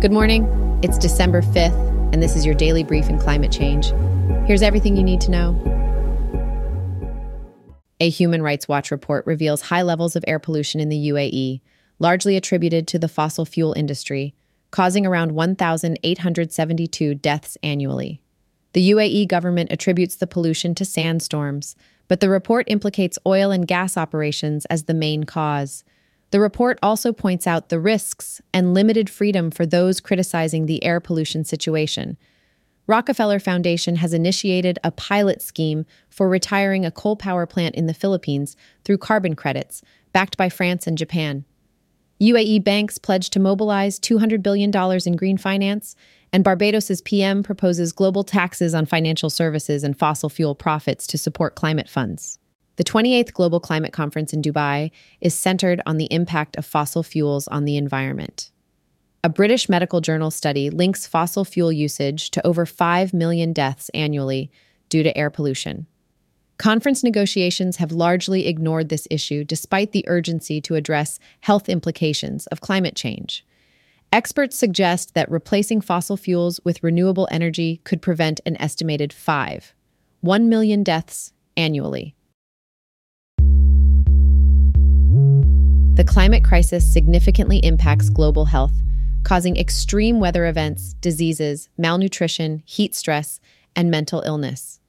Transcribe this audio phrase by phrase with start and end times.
[0.00, 0.80] Good morning.
[0.82, 3.92] It's December 5th, and this is your daily brief in climate change.
[4.46, 5.54] Here's everything you need to know.
[8.00, 11.60] A Human Rights Watch report reveals high levels of air pollution in the UAE,
[11.98, 14.34] largely attributed to the fossil fuel industry,
[14.70, 18.22] causing around 1,872 deaths annually.
[18.72, 21.76] The UAE government attributes the pollution to sandstorms,
[22.08, 25.84] but the report implicates oil and gas operations as the main cause.
[26.30, 31.00] The report also points out the risks and limited freedom for those criticizing the air
[31.00, 32.16] pollution situation.
[32.90, 37.94] Rockefeller Foundation has initiated a pilot scheme for retiring a coal power plant in the
[37.94, 39.80] Philippines through carbon credits,
[40.12, 41.44] backed by France and Japan.
[42.20, 44.72] UAE banks pledged to mobilize $200 billion
[45.06, 45.94] in green finance,
[46.32, 51.54] and Barbados's PM proposes global taxes on financial services and fossil fuel profits to support
[51.54, 52.39] climate funds.
[52.80, 57.46] The 28th Global Climate Conference in Dubai is centered on the impact of fossil fuels
[57.48, 58.50] on the environment.
[59.22, 64.50] A British medical journal study links fossil fuel usage to over 5 million deaths annually
[64.88, 65.88] due to air pollution.
[66.56, 72.62] Conference negotiations have largely ignored this issue despite the urgency to address health implications of
[72.62, 73.44] climate change.
[74.10, 79.74] Experts suggest that replacing fossil fuels with renewable energy could prevent an estimated 5,
[80.22, 82.16] 1 million deaths annually.
[86.00, 88.72] The climate crisis significantly impacts global health,
[89.22, 93.38] causing extreme weather events, diseases, malnutrition, heat stress,
[93.76, 94.80] and mental illness.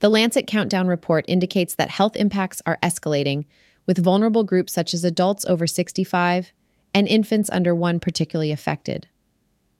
[0.00, 3.44] The Lancet Countdown report indicates that health impacts are escalating,
[3.86, 6.50] with vulnerable groups such as adults over 65
[6.92, 9.06] and infants under one particularly affected.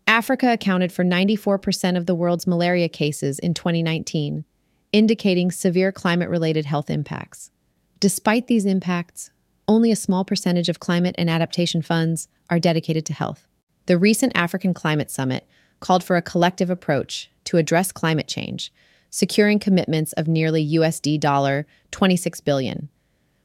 [0.07, 4.45] Africa accounted for 94% of the world's malaria cases in 2019,
[4.93, 7.51] indicating severe climate related health impacts.
[7.99, 9.33] Despite these impacts,
[9.69, 13.47] only a small percentage of climate and adaptation funds are dedicated to health.
[13.87, 15.47] The recent African Climate Summit
[15.81, 18.73] called for a collective approach to address climate change
[19.11, 22.89] securing commitments of nearly USD dollar 26 billion,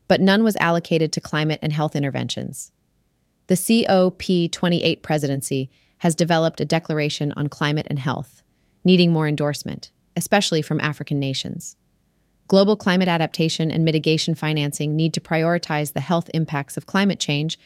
[0.07, 2.71] but none was allocated to climate and health interventions.
[3.47, 5.69] The COP28 presidency
[5.99, 8.43] has developed a declaration on climate and health,
[8.83, 11.77] needing more endorsement, especially from African nations.
[12.53, 17.57] Global climate adaptation and mitigation financing need to prioritize the health impacts of climate change,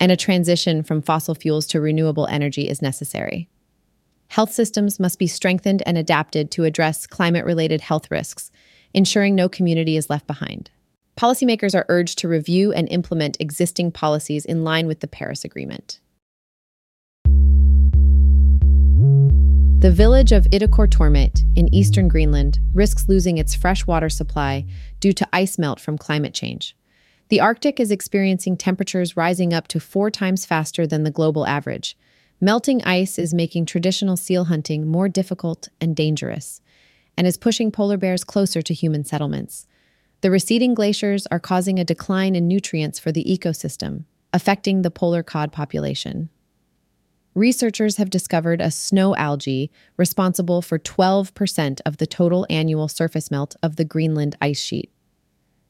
[0.00, 3.48] and a transition from fossil fuels to renewable energy is necessary.
[4.30, 8.50] Health systems must be strengthened and adapted to address climate related health risks,
[8.92, 10.72] ensuring no community is left behind.
[11.16, 16.00] Policymakers are urged to review and implement existing policies in line with the Paris Agreement.
[19.82, 24.64] The village of Ittoqqortoormiit in eastern Greenland risks losing its fresh water supply
[25.00, 26.76] due to ice melt from climate change.
[27.28, 31.96] The Arctic is experiencing temperatures rising up to four times faster than the global average,
[32.44, 36.60] Melting ice is making traditional seal hunting more difficult and dangerous,
[37.16, 39.68] and is pushing polar bears closer to human settlements.
[40.22, 45.22] The receding glaciers are causing a decline in nutrients for the ecosystem, affecting the polar
[45.22, 46.30] cod population.
[47.34, 53.56] Researchers have discovered a snow algae responsible for 12% of the total annual surface melt
[53.62, 54.92] of the Greenland ice sheet.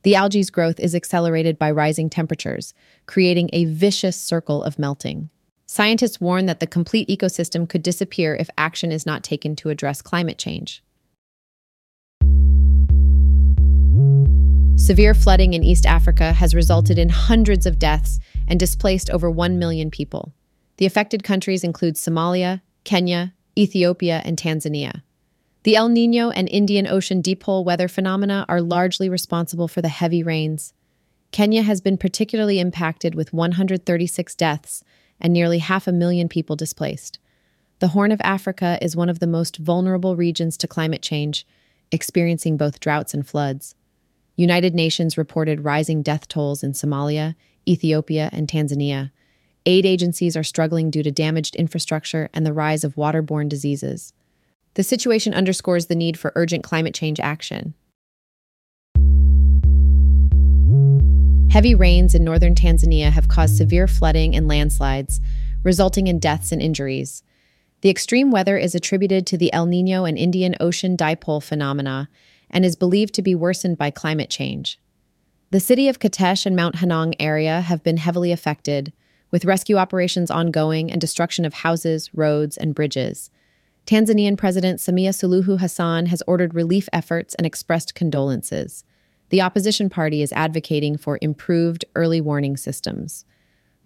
[0.03, 2.75] The algae's growth is accelerated by rising temperatures,
[3.07, 5.31] creating a vicious circle of melting.
[5.65, 10.03] Scientists warn that the complete ecosystem could disappear if action is not taken to address
[10.03, 10.83] climate change.
[14.75, 18.19] Severe flooding in East Africa has resulted in hundreds of deaths
[18.49, 20.35] and displaced over 1 million people.
[20.83, 25.03] The affected countries include Somalia, Kenya, Ethiopia, and Tanzania.
[25.63, 30.25] The El Nino and Indian Ocean dipole weather phenomena are largely responsible for the heavy
[30.25, 30.75] rains.
[31.31, 34.83] Kenya has been particularly impacted with 136 deaths
[35.21, 37.21] and nearly half a million people displaced.
[37.79, 41.47] The Horn of Africa is one of the most vulnerable regions to climate change,
[41.93, 43.77] experiencing both droughts and floods.
[44.35, 47.37] United Nations reported rising death tolls in Somalia,
[47.69, 49.13] Ethiopia, and Tanzania.
[49.65, 54.13] Aid agencies are struggling due to damaged infrastructure and the rise of waterborne diseases.
[54.75, 57.75] The situation underscores the need for urgent climate change action.
[61.51, 65.21] Heavy rains in northern Tanzania have caused severe flooding and landslides,
[65.63, 67.23] resulting in deaths and injuries.
[67.83, 72.09] The extreme weather is attributed to the El Nino and Indian Ocean dipole phenomena
[72.51, 74.81] and is believed to be worsened by climate change.
[75.51, 78.93] The city of Katesh and Mount Hanang area have been heavily affected,
[79.33, 83.31] with rescue operations ongoing and destruction of houses, roads, and bridges.
[83.87, 88.85] Tanzanian President Samia Suluhu Hassan has ordered relief efforts and expressed condolences.
[89.31, 93.25] The opposition party is advocating for improved early warning systems.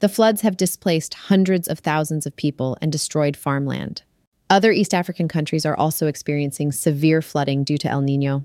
[0.00, 4.02] The floods have displaced hundreds of thousands of people and destroyed farmland.
[4.50, 8.44] Other East African countries are also experiencing severe flooding due to El Nino.